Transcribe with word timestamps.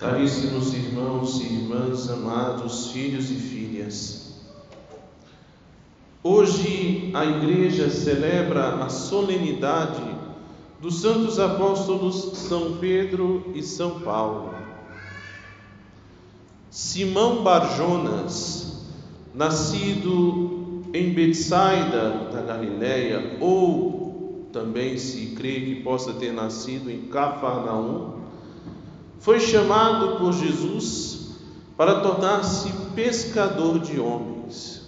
Caríssimos 0.00 0.72
irmãos 0.72 1.42
e 1.42 1.44
irmãs, 1.44 2.08
amados 2.08 2.90
filhos 2.90 3.30
e 3.30 3.34
filhas, 3.34 4.34
hoje 6.24 7.10
a 7.12 7.22
Igreja 7.26 7.90
celebra 7.90 8.82
a 8.82 8.88
solenidade 8.88 10.02
dos 10.80 11.02
santos 11.02 11.38
apóstolos 11.38 12.38
São 12.38 12.78
Pedro 12.78 13.52
e 13.54 13.62
São 13.62 14.00
Paulo. 14.00 14.54
Simão 16.70 17.42
Barjonas, 17.42 18.86
nascido 19.34 20.82
em 20.94 21.12
Betsaida 21.12 22.30
da 22.32 22.40
Galileia, 22.40 23.36
ou 23.38 24.48
também 24.50 24.96
se 24.96 25.34
crê 25.36 25.60
que 25.60 25.82
possa 25.82 26.14
ter 26.14 26.32
nascido 26.32 26.90
em 26.90 27.02
Cafarnaum, 27.02 28.19
foi 29.20 29.38
chamado 29.38 30.16
por 30.16 30.32
Jesus 30.32 31.28
para 31.76 32.00
tornar-se 32.00 32.70
pescador 32.94 33.78
de 33.78 34.00
homens. 34.00 34.80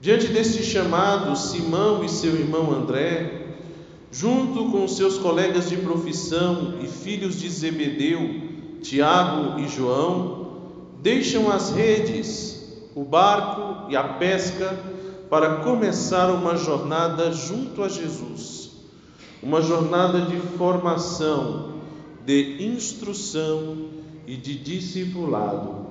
Diante 0.00 0.28
deste 0.28 0.62
chamado, 0.62 1.36
Simão 1.36 2.02
e 2.02 2.08
seu 2.08 2.34
irmão 2.34 2.72
André, 2.72 3.56
junto 4.10 4.70
com 4.70 4.88
seus 4.88 5.18
colegas 5.18 5.68
de 5.68 5.76
profissão 5.76 6.78
e 6.80 6.86
filhos 6.86 7.38
de 7.38 7.48
Zebedeu, 7.50 8.80
Tiago 8.82 9.60
e 9.60 9.68
João, 9.68 10.46
deixam 11.02 11.50
as 11.50 11.70
redes, 11.70 12.88
o 12.94 13.04
barco 13.04 13.90
e 13.90 13.96
a 13.96 14.04
pesca 14.04 14.78
para 15.28 15.56
começar 15.56 16.30
uma 16.30 16.56
jornada 16.56 17.32
junto 17.32 17.82
a 17.82 17.88
Jesus, 17.88 18.70
uma 19.42 19.60
jornada 19.60 20.22
de 20.22 20.38
formação 20.56 21.75
de 22.26 22.66
instrução 22.66 23.88
e 24.26 24.36
de 24.36 24.58
discipulado. 24.58 25.86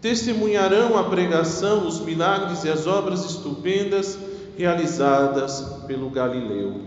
Testemunharão 0.00 0.96
a 0.96 1.04
pregação, 1.04 1.86
os 1.86 2.00
milagres 2.00 2.62
e 2.64 2.68
as 2.68 2.86
obras 2.86 3.24
estupendas 3.24 4.16
realizadas 4.56 5.60
pelo 5.86 6.08
Galileu. 6.08 6.80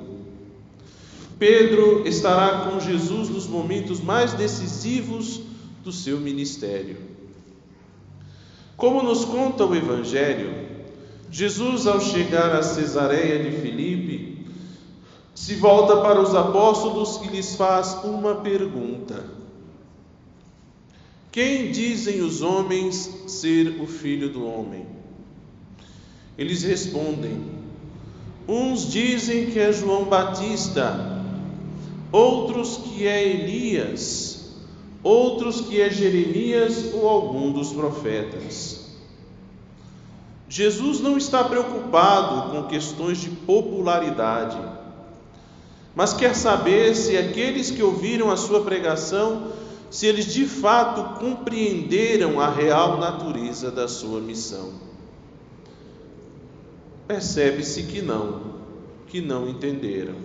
Pedro 1.38 2.08
estará 2.08 2.70
com 2.70 2.80
Jesus 2.80 3.28
nos 3.28 3.46
momentos 3.46 4.00
mais 4.00 4.34
decisivos 4.34 5.42
do 5.84 5.92
seu 5.92 6.18
ministério. 6.18 6.98
Como 8.78 9.04
nos 9.04 9.26
conta 9.26 9.66
o 9.66 9.76
Evangelho, 9.76 10.54
Jesus, 11.30 11.86
ao 11.86 12.00
chegar 12.00 12.56
a 12.56 12.64
Cesareia 12.64 13.44
de 13.44 13.58
Filipe, 13.58 14.35
se 15.36 15.56
volta 15.56 15.98
para 15.98 16.22
os 16.22 16.34
apóstolos 16.34 17.20
e 17.26 17.28
lhes 17.28 17.56
faz 17.56 17.94
uma 18.06 18.36
pergunta: 18.36 19.26
Quem 21.30 21.72
dizem 21.72 22.22
os 22.22 22.42
homens 22.42 23.12
ser 23.28 23.82
o 23.82 23.86
filho 23.86 24.30
do 24.30 24.48
homem? 24.48 24.86
Eles 26.38 26.64
respondem: 26.64 27.44
Uns 28.48 28.90
dizem 28.90 29.48
que 29.52 29.60
é 29.60 29.74
João 29.74 30.06
Batista, 30.06 31.22
outros 32.14 32.78
que 32.78 33.06
é 33.06 33.22
Elias, 33.22 34.54
outros 35.04 35.60
que 35.60 35.82
é 35.82 35.90
Jeremias 35.90 36.94
ou 36.94 37.10
algum 37.10 37.52
dos 37.52 37.74
profetas. 37.74 38.86
Jesus 40.48 41.02
não 41.02 41.18
está 41.18 41.44
preocupado 41.44 42.52
com 42.52 42.68
questões 42.70 43.20
de 43.20 43.30
popularidade 43.30 44.75
mas 45.96 46.14
quer 46.14 46.36
saber 46.36 46.94
se 46.94 47.18
aqueles 47.18 47.72
que 47.72 47.82
ouviram 47.82 48.30
a 48.30 48.36
sua 48.36 48.64
pregação, 48.64 49.54
se 49.90 50.06
eles 50.06 50.26
de 50.26 50.46
fato 50.46 51.18
compreenderam 51.20 52.40
a 52.42 52.50
real 52.50 52.98
natureza 52.98 53.72
da 53.72 53.88
sua 53.88 54.20
missão. 54.20 54.74
Percebe-se 57.08 57.84
que 57.84 58.02
não, 58.02 58.42
que 59.08 59.22
não 59.22 59.48
entenderam. 59.48 60.16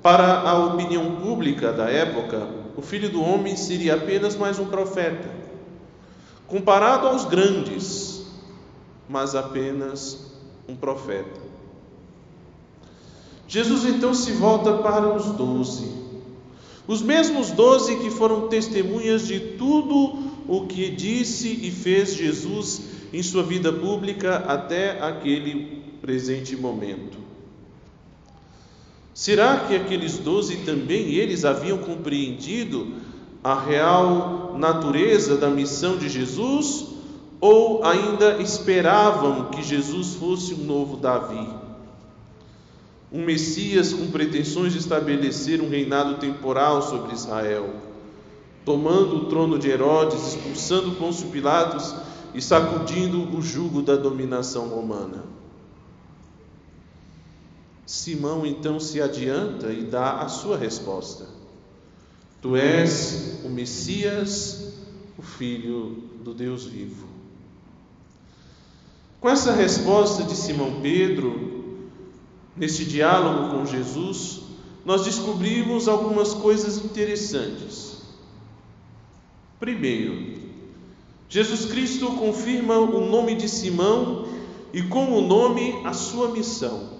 Para 0.00 0.40
a 0.40 0.56
opinião 0.66 1.16
pública 1.16 1.72
da 1.72 1.90
época, 1.90 2.46
o 2.76 2.82
filho 2.82 3.10
do 3.10 3.20
homem 3.20 3.56
seria 3.56 3.94
apenas 3.94 4.36
mais 4.36 4.60
um 4.60 4.66
profeta, 4.66 5.28
comparado 6.46 7.08
aos 7.08 7.24
grandes, 7.24 8.26
mas 9.08 9.34
apenas 9.34 10.32
um 10.68 10.76
profeta. 10.76 11.41
Jesus 13.52 13.84
então 13.84 14.14
se 14.14 14.32
volta 14.32 14.78
para 14.78 15.14
os 15.14 15.26
doze, 15.32 15.86
os 16.88 17.02
mesmos 17.02 17.50
doze 17.50 17.96
que 17.96 18.08
foram 18.08 18.48
testemunhas 18.48 19.26
de 19.26 19.38
tudo 19.58 20.14
o 20.48 20.66
que 20.66 20.88
disse 20.88 21.60
e 21.62 21.70
fez 21.70 22.14
Jesus 22.14 22.80
em 23.12 23.22
sua 23.22 23.42
vida 23.42 23.70
pública 23.70 24.36
até 24.48 24.98
aquele 25.02 25.82
presente 26.00 26.56
momento. 26.56 27.18
Será 29.12 29.58
que 29.58 29.76
aqueles 29.76 30.16
doze 30.16 30.64
também 30.64 31.12
eles 31.12 31.44
haviam 31.44 31.76
compreendido 31.76 32.94
a 33.44 33.60
real 33.60 34.56
natureza 34.56 35.36
da 35.36 35.50
missão 35.50 35.98
de 35.98 36.08
Jesus 36.08 36.86
ou 37.38 37.84
ainda 37.84 38.40
esperavam 38.40 39.50
que 39.50 39.62
Jesus 39.62 40.14
fosse 40.14 40.54
um 40.54 40.64
novo 40.64 40.96
Davi? 40.96 41.71
Um 43.12 43.24
Messias 43.24 43.92
com 43.92 44.10
pretensões 44.10 44.72
de 44.72 44.78
estabelecer 44.78 45.60
um 45.60 45.68
reinado 45.68 46.14
temporal 46.16 46.80
sobre 46.80 47.12
Israel, 47.12 47.74
tomando 48.64 49.16
o 49.16 49.24
trono 49.26 49.58
de 49.58 49.68
Herodes, 49.68 50.34
expulsando 50.34 50.92
Pôncio 50.92 51.28
Pilatos 51.28 51.94
e 52.34 52.40
sacudindo 52.40 53.36
o 53.36 53.42
jugo 53.42 53.82
da 53.82 53.96
dominação 53.96 54.68
romana. 54.68 55.24
Simão 57.84 58.46
então 58.46 58.80
se 58.80 59.02
adianta 59.02 59.70
e 59.70 59.82
dá 59.82 60.22
a 60.22 60.28
sua 60.28 60.56
resposta: 60.56 61.26
Tu 62.40 62.56
és 62.56 63.40
o 63.44 63.50
Messias, 63.50 64.72
o 65.18 65.22
Filho 65.22 66.02
do 66.24 66.32
Deus 66.32 66.64
vivo. 66.64 67.06
Com 69.20 69.28
essa 69.28 69.52
resposta 69.52 70.24
de 70.24 70.34
Simão 70.34 70.80
Pedro, 70.80 71.61
Neste 72.56 72.84
diálogo 72.84 73.56
com 73.56 73.66
Jesus, 73.66 74.42
nós 74.84 75.04
descobrimos 75.04 75.88
algumas 75.88 76.34
coisas 76.34 76.84
interessantes. 76.84 78.02
Primeiro, 79.58 80.40
Jesus 81.28 81.66
Cristo 81.66 82.06
confirma 82.12 82.76
o 82.76 83.08
nome 83.08 83.34
de 83.34 83.48
Simão 83.48 84.28
e 84.72 84.82
com 84.82 85.12
o 85.12 85.20
nome 85.20 85.80
a 85.84 85.92
sua 85.92 86.28
missão. 86.28 86.90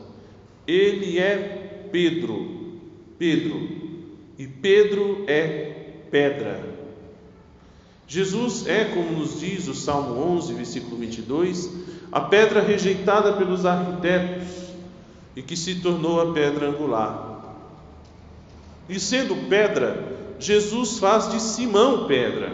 Ele 0.67 1.19
é 1.19 1.89
Pedro, 1.93 2.79
Pedro, 3.19 3.69
e 4.39 4.47
Pedro 4.47 5.25
é 5.27 6.05
pedra. 6.11 6.73
Jesus 8.07 8.67
é, 8.67 8.85
como 8.87 9.19
nos 9.19 9.41
diz 9.41 9.69
o 9.69 9.75
Salmo 9.75 10.19
11, 10.35 10.55
versículo 10.55 10.97
22, 10.97 11.71
a 12.11 12.21
pedra 12.21 12.61
rejeitada 12.61 13.33
pelos 13.35 13.67
arquitetos 13.67 14.62
e 15.35 15.43
que 15.43 15.57
se 15.57 15.77
tornou 15.77 16.21
a 16.21 16.33
pedra 16.33 16.69
angular. 16.69 17.57
E 18.89 18.99
sendo 19.01 19.49
pedra, 19.49 20.37
Jesus 20.39 20.99
faz 20.99 21.31
de 21.31 21.41
Simão 21.41 22.07
pedra, 22.07 22.53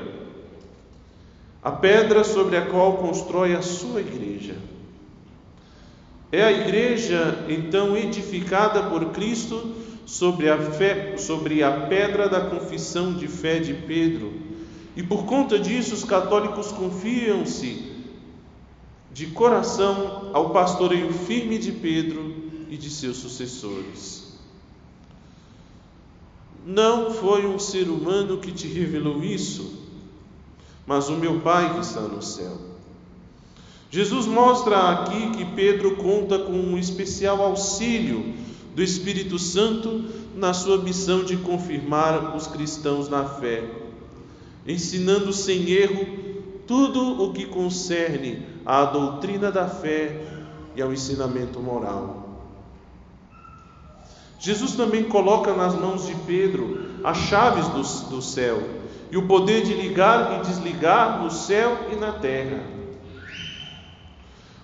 a 1.62 1.71
pedra 1.71 2.22
sobre 2.22 2.56
a 2.56 2.66
qual 2.66 2.99
constrói 2.99 3.55
a 3.55 3.62
sua 3.62 4.00
igreja. 4.00 4.56
É 6.31 6.44
a 6.44 6.53
igreja 6.53 7.47
então 7.49 7.97
edificada 7.97 8.83
por 8.84 9.06
Cristo 9.06 9.75
sobre 10.05 10.49
a 10.49 10.59
fé, 10.59 11.16
sobre 11.16 11.63
a 11.63 11.71
pedra 11.86 12.28
da 12.28 12.41
confissão 12.42 13.15
de 13.15 13.27
fé 13.27 13.59
de 13.59 13.74
Pedro. 13.74 14.33
E 14.95 15.03
por 15.03 15.24
conta 15.24 15.59
disso 15.59 15.95
os 15.95 16.04
católicos 16.04 16.71
confiam-se 16.71 17.92
de 19.13 19.27
coração 19.28 20.31
ao 20.33 20.51
pastoreio 20.51 21.13
firme 21.13 21.59
de 21.59 21.72
Pedro 21.72 22.47
e 22.68 22.76
de 22.76 22.91
seus 22.91 23.16
sucessores. 23.16 24.28
Não 26.66 27.10
foi 27.12 27.47
um 27.47 27.59
ser 27.59 27.88
humano 27.88 28.38
que 28.38 28.53
te 28.53 28.66
revelou 28.66 29.22
isso, 29.22 29.84
mas 30.86 31.09
o 31.09 31.16
meu 31.16 31.41
Pai 31.41 31.74
que 31.74 31.80
está 31.80 32.00
no 32.00 32.22
céu. 32.22 32.56
Jesus 33.91 34.26
mostra 34.26 34.91
aqui 34.91 35.30
que 35.30 35.44
Pedro 35.44 35.97
conta 35.97 36.38
com 36.38 36.53
um 36.53 36.76
especial 36.76 37.42
auxílio 37.42 38.34
do 38.74 38.82
Espírito 38.82 39.38
Santo 39.38 40.04
na 40.36 40.53
sua 40.53 40.78
missão 40.78 41.24
de 41.24 41.36
confirmar 41.38 42.36
os 42.36 42.47
cristãos 42.47 43.09
na 43.09 43.24
fé, 43.24 43.64
ensinando 44.66 45.32
sem 45.32 45.71
erro 45.71 46.06
tudo 46.66 47.22
o 47.22 47.32
que 47.32 47.47
concerne 47.47 48.47
à 48.64 48.84
doutrina 48.84 49.50
da 49.50 49.66
fé 49.66 50.22
e 50.76 50.82
ao 50.82 50.92
ensinamento 50.92 51.59
moral. 51.60 52.17
Jesus 54.38 54.76
também 54.76 55.04
coloca 55.04 55.52
nas 55.52 55.74
mãos 55.74 56.06
de 56.06 56.14
Pedro 56.26 57.00
as 57.02 57.16
chaves 57.16 57.66
do, 57.68 58.10
do 58.10 58.22
céu 58.22 58.62
e 59.10 59.16
o 59.16 59.26
poder 59.26 59.62
de 59.64 59.74
ligar 59.74 60.38
e 60.38 60.46
desligar 60.46 61.22
no 61.22 61.30
céu 61.30 61.88
e 61.92 61.96
na 61.96 62.12
terra. 62.12 62.62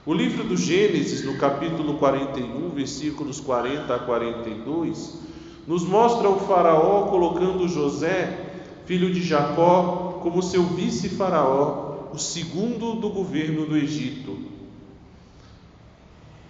O 0.06 0.12
livro 0.12 0.44
do 0.44 0.56
Gênesis, 0.56 1.24
no 1.24 1.38
capítulo 1.38 1.94
41, 1.94 2.68
versículos 2.70 3.40
40 3.40 3.94
a 3.94 3.98
42, 3.98 5.18
nos 5.66 5.82
mostra 5.82 6.28
o 6.28 6.40
Faraó 6.40 7.06
colocando 7.06 7.66
José, 7.66 8.52
filho 8.84 9.12
de 9.12 9.22
Jacó, 9.22 10.20
como 10.22 10.42
seu 10.42 10.62
vice-faraó, 10.62 12.10
o 12.12 12.18
segundo 12.18 12.94
do 12.94 13.08
governo 13.08 13.64
do 13.64 13.76
Egito. 13.76 14.38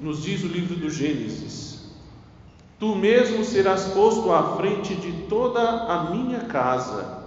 Nos 0.01 0.25
diz 0.25 0.43
o 0.43 0.49
livro 0.49 0.75
do 0.75 0.91
Gênesis: 0.91 1.84
Tu 2.85 2.95
mesmo 2.95 3.43
serás 3.47 3.87
posto 3.95 4.31
à 4.31 4.57
frente 4.57 4.95
de 4.95 5.11
toda 5.27 5.59
a 5.59 6.11
minha 6.11 6.41
casa, 6.41 7.23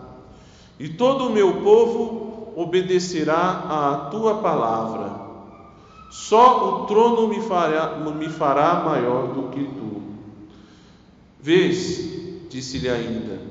e 0.80 0.88
todo 0.88 1.26
o 1.26 1.30
meu 1.32 1.64
povo 1.64 2.54
obedecerá 2.56 3.64
à 3.68 4.08
tua 4.12 4.36
palavra. 4.36 5.14
Só 6.12 6.84
o 6.84 6.86
trono 6.86 7.28
me 7.28 7.42
fará, 7.42 7.96
me 7.96 8.30
fará 8.30 8.84
maior 8.86 9.30
do 9.30 9.50
que 9.50 9.64
tu. 9.64 10.04
Vês, 11.42 12.48
disse-lhe 12.52 12.88
ainda, 12.88 13.42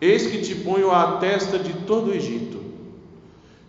eis 0.00 0.28
que 0.28 0.40
te 0.40 0.54
ponho 0.54 0.90
à 0.90 1.18
testa 1.18 1.58
de 1.58 1.74
todo 1.84 2.10
o 2.10 2.14
Egito. 2.14 2.58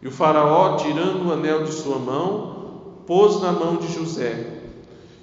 E 0.01 0.07
o 0.07 0.11
Faraó, 0.11 0.77
tirando 0.77 1.27
o 1.27 1.33
anel 1.33 1.65
de 1.65 1.73
sua 1.73 1.99
mão, 1.99 3.03
pôs 3.05 3.41
na 3.41 3.51
mão 3.51 3.75
de 3.75 3.91
José 3.91 4.60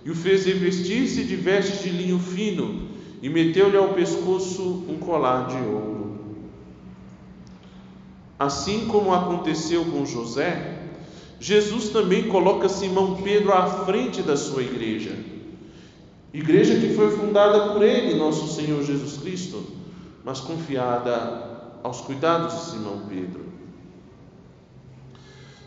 e 0.08 0.10
o 0.10 0.14
fez 0.14 0.46
revestir-se 0.46 1.22
de 1.22 1.36
vestes 1.36 1.82
de 1.82 1.90
linho 1.90 2.18
fino 2.18 2.88
e 3.20 3.28
meteu-lhe 3.28 3.76
ao 3.76 3.92
pescoço 3.92 4.86
um 4.88 4.96
colar 4.96 5.48
de 5.48 5.56
ouro. 5.56 6.16
Assim 8.38 8.86
como 8.86 9.12
aconteceu 9.12 9.84
com 9.84 10.06
José, 10.06 10.78
Jesus 11.38 11.90
também 11.90 12.26
coloca 12.26 12.70
Simão 12.70 13.20
Pedro 13.22 13.52
à 13.52 13.66
frente 13.84 14.22
da 14.22 14.34
sua 14.34 14.62
igreja. 14.62 15.14
Igreja 16.32 16.80
que 16.80 16.94
foi 16.94 17.10
fundada 17.10 17.74
por 17.74 17.82
ele, 17.82 18.18
nosso 18.18 18.50
Senhor 18.54 18.82
Jesus 18.82 19.18
Cristo, 19.18 19.62
mas 20.24 20.40
confiada 20.40 21.80
aos 21.82 22.00
cuidados 22.00 22.54
de 22.54 22.70
Simão 22.70 23.02
Pedro. 23.10 23.44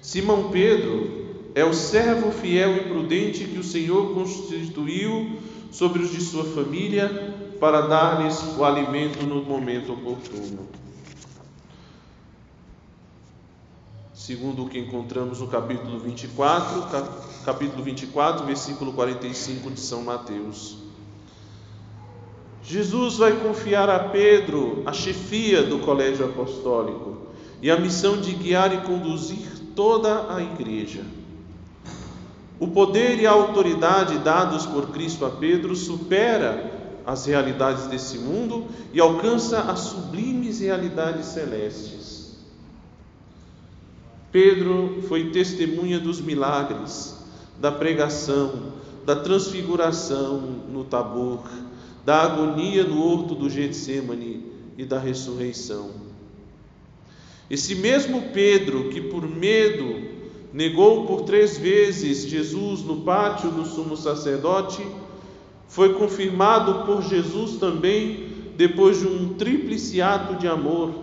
Simão 0.02 0.50
Pedro 0.50 1.21
é 1.54 1.66
o 1.66 1.74
servo 1.74 2.32
fiel 2.32 2.78
e 2.78 2.80
prudente 2.82 3.46
que 3.46 3.60
o 3.60 3.64
Senhor 3.64 4.14
constituiu 4.14 5.40
sobre 5.72 6.02
os 6.02 6.12
de 6.12 6.22
sua 6.22 6.44
família 6.44 7.36
para 7.60 7.82
dar-lhes 7.82 8.58
o 8.58 8.64
alimento 8.64 9.26
no 9.26 9.44
momento 9.44 9.94
oportuno. 9.94 10.68
Segundo 14.14 14.66
o 14.66 14.70
que 14.70 14.80
encontramos 14.80 15.40
no 15.40 15.48
capítulo 15.48 16.00
24, 16.00 16.88
capítulo 17.44 17.84
24, 17.84 18.46
versículo 18.46 18.94
45 18.94 19.72
de 19.72 19.80
São 19.80 20.04
Mateus. 20.04 20.78
Jesus 22.64 23.18
vai 23.18 23.34
confiar 23.40 23.90
a 23.90 24.00
Pedro 24.00 24.84
a 24.86 24.94
chefia 24.94 25.64
do 25.64 25.80
colégio 25.80 26.26
apostólico 26.26 27.18
e 27.62 27.72
a 27.72 27.80
missão 27.80 28.22
de 28.22 28.32
guiar 28.34 28.74
e 28.74 28.82
conduzir 28.82 29.48
toda 29.76 30.34
a 30.34 30.42
igreja. 30.42 31.04
O 32.62 32.68
poder 32.68 33.20
e 33.20 33.26
a 33.26 33.32
autoridade 33.32 34.20
dados 34.20 34.68
por 34.68 34.92
Cristo 34.92 35.26
a 35.26 35.32
Pedro 35.32 35.76
supera 35.76 36.72
as 37.04 37.26
realidades 37.26 37.88
desse 37.88 38.20
mundo 38.20 38.68
e 38.94 39.00
alcança 39.00 39.62
as 39.62 39.80
sublimes 39.80 40.60
realidades 40.60 41.26
celestes. 41.26 42.38
Pedro 44.32 45.02
foi 45.08 45.32
testemunha 45.32 46.00
dos 46.00 46.22
milagres, 46.22 47.18
da 47.60 47.72
pregação, 47.72 48.74
da 49.08 49.16
transfiguração 49.16 50.40
no 50.72 50.84
Tabor, 50.84 51.42
da 52.06 52.22
agonia 52.22 52.84
no 52.84 53.04
horto 53.04 53.34
do 53.34 53.50
Getsemane 53.50 54.46
e 54.78 54.86
da 54.86 55.00
ressurreição. 55.00 55.90
Esse 57.50 57.74
mesmo 57.74 58.30
Pedro 58.32 58.90
que 58.90 59.02
por 59.02 59.28
medo 59.28 60.01
negou 60.54 61.06
por 61.06 61.22
três 61.22 61.58
vezes 61.58 62.26
Jesus 62.26 62.82
no 62.82 63.02
pátio 63.02 63.50
do 63.52 63.66
sumo 63.66 63.96
sacerdote, 63.96 64.86
foi 65.68 65.94
confirmado 65.94 66.86
por 66.86 67.02
Jesus 67.02 67.58
também 67.58 68.30
depois 68.58 69.00
de 69.00 69.08
um 69.08 69.34
tríplice 69.36 70.02
ato 70.02 70.36
de 70.36 70.48
amor. 70.48 70.94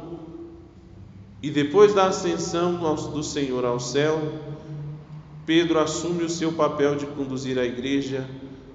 E 1.42 1.50
depois 1.50 1.94
da 1.94 2.08
ascensão 2.08 2.74
do 3.10 3.22
Senhor 3.22 3.64
ao 3.64 3.80
céu, 3.80 4.20
Pedro 5.46 5.78
assume 5.78 6.24
o 6.24 6.28
seu 6.28 6.52
papel 6.52 6.96
de 6.96 7.06
conduzir 7.06 7.58
a 7.58 7.64
igreja 7.64 8.28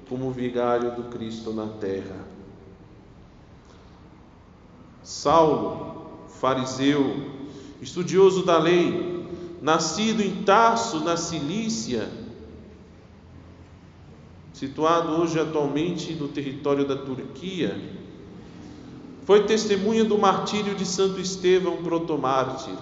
como 0.10 0.32
vigário 0.32 0.96
do 0.96 1.04
Cristo 1.04 1.54
na 1.54 1.68
terra. 1.68 2.26
Saulo, 5.04 6.08
fariseu, 6.40 7.16
estudioso 7.82 8.46
da 8.46 8.58
lei, 8.58 9.13
nascido 9.64 10.22
em 10.22 10.44
Tarso, 10.44 11.00
na 11.06 11.16
Cilícia, 11.16 12.10
situado 14.52 15.14
hoje 15.14 15.40
atualmente 15.40 16.12
no 16.16 16.28
território 16.28 16.86
da 16.86 16.98
Turquia, 16.98 17.80
foi 19.24 19.46
testemunha 19.46 20.04
do 20.04 20.18
martírio 20.18 20.76
de 20.76 20.86
Santo 20.86 21.18
Estevão, 21.22 21.78
protomártir. 21.78 22.74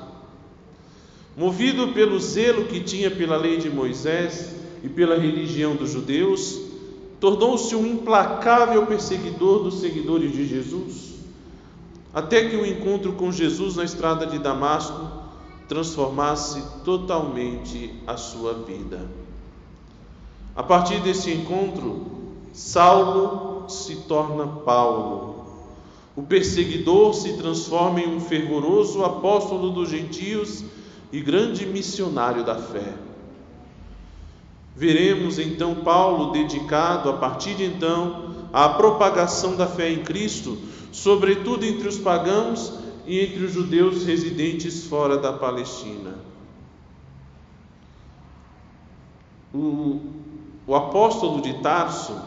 Movido 1.37 1.89
pelo 1.89 2.19
zelo 2.19 2.65
que 2.65 2.79
tinha 2.79 3.11
pela 3.11 3.37
lei 3.37 3.57
de 3.57 3.69
Moisés 3.69 4.55
e 4.83 4.89
pela 4.89 5.15
religião 5.15 5.75
dos 5.75 5.91
judeus, 5.91 6.59
tornou-se 7.19 7.75
um 7.75 7.85
implacável 7.85 8.87
perseguidor 8.87 9.61
dos 9.61 9.81
seguidores 9.81 10.31
de 10.31 10.47
Jesus, 10.47 11.11
até 12.11 12.49
que 12.49 12.55
o 12.55 12.65
encontro 12.65 13.13
com 13.13 13.31
Jesus 13.31 13.75
na 13.75 13.83
estrada 13.83 14.25
de 14.25 14.39
Damasco 14.39 15.20
transformasse 15.71 16.62
totalmente 16.83 17.94
a 18.06 18.18
sua 18.18 18.53
vida. 18.56 19.07
A 20.53 20.62
partir 20.62 21.00
desse 21.00 21.31
encontro, 21.31 22.07
Saulo 22.51 23.69
se 23.69 23.95
torna 24.01 24.45
Paulo. 24.47 25.45
O 26.13 26.23
perseguidor 26.23 27.13
se 27.13 27.38
transforma 27.38 28.01
em 28.01 28.13
um 28.13 28.19
fervoroso 28.19 29.05
apóstolo 29.05 29.69
dos 29.69 29.89
gentios 29.89 30.62
e 31.10 31.22
grande 31.22 31.65
missionário 31.65 32.43
da 32.43 32.55
fé. 32.55 32.93
Veremos 34.75 35.39
então 35.39 35.75
Paulo 35.75 36.34
dedicado 36.34 37.10
a 37.10 37.13
partir 37.13 37.55
de 37.55 37.63
então 37.63 38.45
à 38.51 38.67
propagação 38.67 39.55
da 39.55 39.67
fé 39.67 39.89
em 39.89 40.03
Cristo, 40.03 40.57
sobretudo 40.91 41.65
entre 41.65 41.88
os 41.88 41.98
pagãos 41.98 42.81
e 43.05 43.20
entre 43.20 43.46
os 43.46 43.53
judeus 43.53 44.05
residentes 44.05 44.86
fora 44.86 45.17
da 45.17 45.34
Palestina. 45.34 46.15
O, 49.53 50.01
o 50.65 50.75
apóstolo 50.75 51.41
de 51.41 51.62
Tarso 51.62 52.20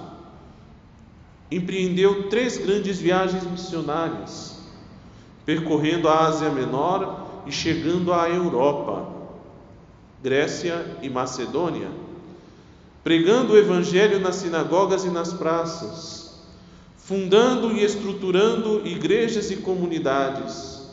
empreendeu 1.50 2.28
três 2.28 2.58
grandes 2.58 2.98
viagens 2.98 3.44
missionárias, 3.44 4.58
percorrendo 5.46 6.08
a 6.08 6.26
Ásia 6.26 6.50
Menor 6.50 7.44
e 7.46 7.52
chegando 7.52 8.12
à 8.12 8.28
Europa, 8.28 9.08
Grécia 10.22 10.98
e 11.02 11.08
Macedônia, 11.08 11.90
pregando 13.02 13.52
o 13.52 13.58
Evangelho 13.58 14.18
nas 14.20 14.36
sinagogas 14.36 15.04
e 15.04 15.10
nas 15.10 15.32
praças 15.32 16.23
fundando 17.04 17.72
e 17.72 17.84
estruturando 17.84 18.80
igrejas 18.86 19.50
e 19.50 19.56
comunidades, 19.56 20.88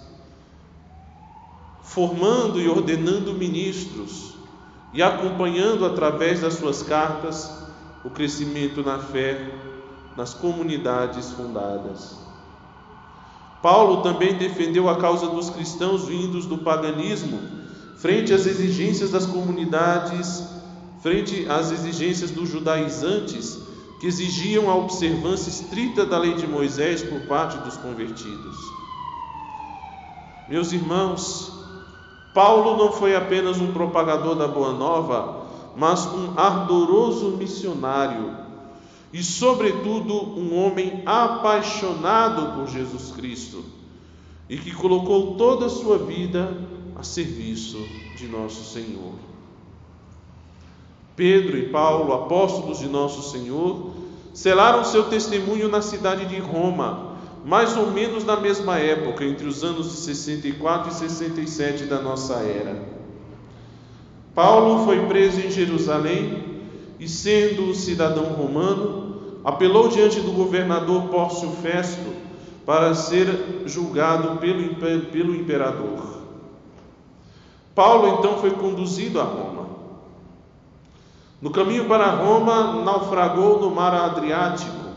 formando 1.81 2.59
e 2.59 2.67
ordenando 2.67 3.33
ministros 3.33 4.33
e 4.93 5.01
acompanhando 5.01 5.85
através 5.85 6.41
das 6.41 6.55
suas 6.55 6.83
cartas 6.83 7.49
o 8.03 8.09
crescimento 8.09 8.83
na 8.83 8.99
fé 8.99 9.51
nas 10.17 10.33
comunidades 10.33 11.31
fundadas. 11.31 12.17
Paulo 13.61 14.01
também 14.01 14.35
defendeu 14.37 14.89
a 14.89 14.97
causa 14.97 15.27
dos 15.27 15.49
cristãos 15.49 16.07
vindos 16.09 16.45
do 16.45 16.57
paganismo, 16.57 17.39
frente 17.95 18.33
às 18.33 18.45
exigências 18.45 19.11
das 19.11 19.25
comunidades, 19.25 20.43
frente 20.99 21.45
às 21.47 21.71
exigências 21.71 22.31
dos 22.31 22.49
judaizantes 22.49 23.70
que 24.01 24.07
exigiam 24.07 24.67
a 24.67 24.75
observância 24.75 25.51
estrita 25.51 26.03
da 26.03 26.17
lei 26.17 26.33
de 26.33 26.47
Moisés 26.47 27.03
por 27.03 27.21
parte 27.27 27.55
dos 27.59 27.77
convertidos. 27.77 28.57
Meus 30.49 30.71
irmãos, 30.71 31.53
Paulo 32.33 32.77
não 32.77 32.91
foi 32.91 33.15
apenas 33.15 33.61
um 33.61 33.71
propagador 33.71 34.33
da 34.33 34.47
Boa 34.47 34.73
Nova, 34.73 35.45
mas 35.77 36.07
um 36.07 36.33
ardoroso 36.35 37.37
missionário, 37.37 38.35
e, 39.13 39.23
sobretudo, 39.23 40.15
um 40.15 40.57
homem 40.57 41.03
apaixonado 41.05 42.57
por 42.57 42.73
Jesus 42.73 43.11
Cristo 43.11 43.63
e 44.49 44.57
que 44.57 44.73
colocou 44.73 45.35
toda 45.35 45.67
a 45.67 45.69
sua 45.69 45.99
vida 45.99 46.57
a 46.95 47.03
serviço 47.03 47.77
de 48.17 48.27
nosso 48.27 48.63
Senhor. 48.63 49.30
Pedro 51.21 51.55
e 51.55 51.67
Paulo, 51.67 52.13
apóstolos 52.13 52.79
de 52.79 52.87
nosso 52.87 53.29
Senhor, 53.29 53.91
selaram 54.33 54.83
seu 54.83 55.03
testemunho 55.03 55.69
na 55.69 55.79
cidade 55.79 56.25
de 56.25 56.39
Roma, 56.39 57.11
mais 57.45 57.77
ou 57.77 57.91
menos 57.91 58.25
na 58.25 58.37
mesma 58.37 58.79
época, 58.79 59.23
entre 59.23 59.45
os 59.45 59.63
anos 59.63 59.91
de 59.91 59.97
64 59.97 60.89
e 60.89 60.95
67 60.95 61.83
da 61.83 62.01
nossa 62.01 62.37
era. 62.37 62.83
Paulo 64.33 64.83
foi 64.83 65.05
preso 65.05 65.41
em 65.41 65.51
Jerusalém 65.51 66.43
e, 66.99 67.07
sendo 67.07 67.71
cidadão 67.75 68.23
romano, 68.23 69.41
apelou 69.43 69.89
diante 69.89 70.19
do 70.21 70.31
governador 70.31 71.03
Pórcio 71.09 71.51
Festo 71.61 72.15
para 72.65 72.95
ser 72.95 73.61
julgado 73.67 74.39
pelo, 74.39 74.73
pelo 75.11 75.35
imperador. 75.35 76.01
Paulo 77.75 78.17
então 78.17 78.39
foi 78.39 78.49
conduzido 78.49 79.21
a 79.21 79.23
Roma. 79.23 79.70
No 81.41 81.49
caminho 81.49 81.85
para 81.85 82.11
Roma, 82.11 82.83
naufragou 82.83 83.59
no 83.59 83.71
mar 83.71 83.93
Adriático. 83.93 84.91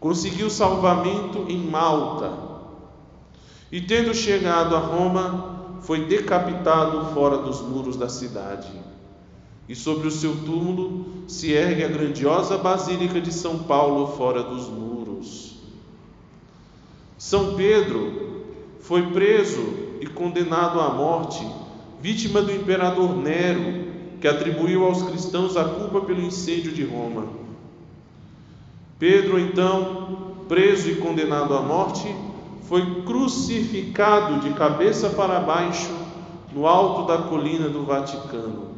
Conseguiu 0.00 0.48
salvamento 0.48 1.44
em 1.46 1.58
Malta. 1.58 2.32
E 3.70 3.82
tendo 3.82 4.14
chegado 4.14 4.74
a 4.74 4.78
Roma, 4.78 5.78
foi 5.82 6.06
decapitado 6.06 7.12
fora 7.12 7.36
dos 7.36 7.60
muros 7.60 7.96
da 7.96 8.08
cidade. 8.08 8.72
E 9.68 9.76
sobre 9.76 10.08
o 10.08 10.10
seu 10.10 10.34
túmulo 10.44 11.28
se 11.28 11.52
ergue 11.52 11.84
a 11.84 11.88
grandiosa 11.88 12.56
Basílica 12.56 13.20
de 13.20 13.32
São 13.32 13.58
Paulo 13.58 14.16
fora 14.16 14.42
dos 14.42 14.68
muros. 14.68 15.56
São 17.18 17.54
Pedro 17.54 18.44
foi 18.80 19.12
preso 19.12 19.60
e 20.00 20.06
condenado 20.06 20.80
à 20.80 20.88
morte, 20.88 21.46
vítima 22.00 22.40
do 22.40 22.50
imperador 22.50 23.14
Nero, 23.14 23.89
que 24.20 24.28
atribuiu 24.28 24.84
aos 24.84 25.02
cristãos 25.02 25.56
a 25.56 25.64
culpa 25.64 26.02
pelo 26.02 26.20
incêndio 26.20 26.72
de 26.72 26.84
Roma. 26.84 27.26
Pedro, 28.98 29.38
então, 29.38 30.34
preso 30.46 30.90
e 30.90 30.96
condenado 30.96 31.54
à 31.54 31.62
morte, 31.62 32.14
foi 32.68 33.02
crucificado 33.02 34.40
de 34.40 34.54
cabeça 34.54 35.08
para 35.10 35.40
baixo 35.40 35.90
no 36.52 36.66
alto 36.66 37.06
da 37.08 37.22
colina 37.28 37.68
do 37.68 37.84
Vaticano. 37.84 38.70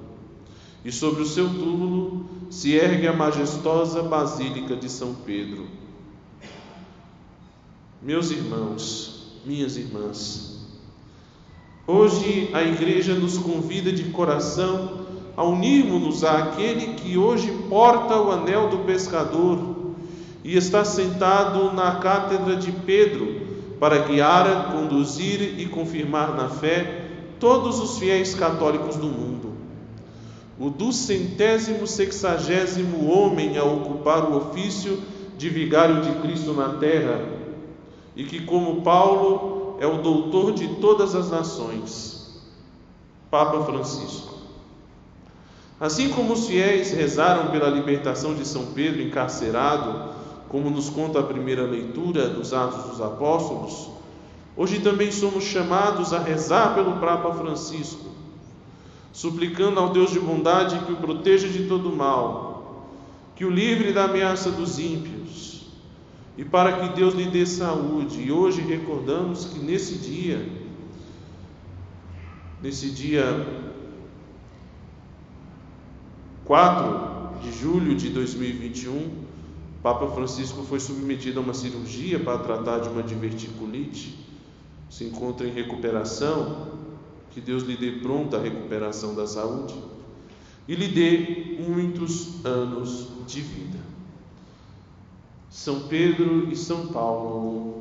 E 0.85 0.93
sobre 0.93 1.23
o 1.23 1.27
seu 1.27 1.49
túmulo 1.49 2.25
se 2.49 2.75
ergue 2.75 3.07
a 3.07 3.13
majestosa 3.13 4.03
Basílica 4.03 4.77
de 4.77 4.89
São 4.89 5.15
Pedro. 5.27 5.67
Meus 8.01 8.31
irmãos, 8.31 9.41
minhas 9.45 9.77
irmãs, 9.77 10.67
hoje 11.87 12.51
a 12.53 12.63
igreja 12.63 13.15
nos 13.15 13.39
convida 13.39 13.93
de 13.93 14.05
coração 14.05 15.02
a 15.37 15.45
unirmos-nos 15.45 16.25
àquele 16.25 16.95
que 16.95 17.17
hoje 17.17 17.51
porta 17.69 18.21
o 18.21 18.31
anel 18.31 18.69
do 18.69 18.79
pescador 18.79 19.59
e 20.45 20.57
está 20.57 20.85
sentado 20.85 21.73
na 21.73 21.97
cátedra 21.97 22.57
de 22.57 22.73
Pedro 22.73 23.43
para 23.79 23.99
guiar, 23.99 24.73
conduzir 24.73 25.59
e 25.59 25.67
confirmar 25.67 26.35
na 26.35 26.49
fé 26.49 27.09
todos 27.41 27.81
os 27.81 27.99
fiéis 27.99 28.35
católicos 28.35 28.97
do 28.97 29.07
mundo. 29.07 29.53
O 30.59 30.71
duzentésimo 30.71 31.87
sexagésimo 31.87 33.11
homem 33.11 33.59
a 33.59 33.65
ocupar 33.65 34.31
o 34.31 34.37
ofício 34.37 35.01
de 35.37 35.49
vigário 35.49 36.03
de 36.03 36.21
Cristo 36.21 36.53
na 36.53 36.75
terra 36.75 37.25
e 38.15 38.25
que, 38.25 38.45
como 38.45 38.83
Paulo, 38.83 39.77
é 39.81 39.87
o 39.87 40.03
doutor 40.03 40.53
de 40.53 40.69
todas 40.77 41.17
as 41.17 41.31
nações, 41.31 42.41
Papa 43.31 43.65
Francisco. 43.65 44.32
Assim 45.83 46.11
como 46.11 46.35
os 46.35 46.47
fiéis 46.47 46.93
rezaram 46.93 47.51
pela 47.51 47.69
libertação 47.69 48.37
de 48.37 48.47
São 48.47 48.67
Pedro 48.67 49.03
encarcerado, 49.03 50.15
como 50.49 50.71
nos 50.71 50.89
conta 50.89 51.19
a 51.19 51.25
primeira 51.25 51.65
leitura 51.65 52.29
dos 52.29 52.53
Atos 52.53 52.85
dos 52.85 53.01
Apóstolos, 53.01 53.91
hoje 54.57 54.79
também 54.79 55.11
somos 55.11 55.43
chamados 55.43 56.13
a 56.13 56.21
rezar 56.21 56.77
pelo 56.77 57.01
Papa 57.01 57.35
Francisco, 57.35 58.13
suplicando 59.13 59.81
ao 59.81 59.89
Deus 59.89 60.13
de 60.13 60.21
bondade 60.21 60.79
que 60.85 60.93
o 60.93 60.99
proteja 60.99 61.49
de 61.49 61.67
todo 61.67 61.91
mal, 61.91 62.87
que 63.35 63.45
o 63.45 63.51
livre 63.51 63.93
da 63.93 64.05
ameaça 64.05 64.53
dos 64.53 64.79
ímpios, 64.79 65.67
e 66.39 66.45
para 66.45 66.75
que 66.75 66.95
Deus 66.95 67.13
lhe 67.13 67.25
dê 67.25 67.45
saúde. 67.45 68.23
E 68.23 68.31
hoje 68.31 68.61
recordamos 68.61 69.47
que 69.47 69.59
nesse 69.59 69.97
dia, 69.99 70.49
nesse 72.63 72.89
dia 72.89 73.62
4 76.45 77.41
de 77.43 77.53
julho 77.53 77.95
de 77.95 78.09
2021, 78.11 79.23
Papa 79.83 80.09
Francisco 80.09 80.63
foi 80.63 80.79
submetido 80.79 81.41
a 81.41 81.43
uma 81.43 81.55
cirurgia 81.55 82.21
para 82.21 82.39
tratar 82.39 82.79
de 82.81 82.89
uma 82.89 83.03
diverticulite. 83.03 84.19
Se 84.89 85.05
encontra 85.05 85.47
em 85.47 85.53
recuperação. 85.53 86.81
Que 87.33 87.41
Deus 87.41 87.63
lhe 87.63 87.77
dê 87.77 87.93
pronta 87.93 88.37
a 88.37 88.43
recuperação 88.43 89.15
da 89.15 89.27
saúde 89.27 89.75
e 90.69 90.75
lhe 90.75 90.89
dê 90.89 91.57
muitos 91.67 92.45
anos 92.45 93.09
de 93.27 93.41
vida. 93.41 93.79
São 95.51 95.81
Pedro 95.89 96.51
e 96.51 96.57
São 96.57 96.89
Paulo, 96.89 97.72